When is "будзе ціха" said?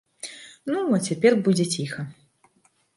1.49-2.11